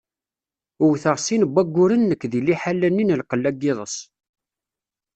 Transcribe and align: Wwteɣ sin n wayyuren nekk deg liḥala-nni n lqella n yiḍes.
Wwteɣ 0.83 1.15
sin 1.25 1.41
n 1.45 1.49
wayyuren 1.53 2.01
nekk 2.09 2.21
deg 2.31 2.41
liḥala-nni 2.45 3.03
n 3.05 3.17
lqella 3.21 3.51
n 3.53 3.59
yiḍes. 3.61 3.95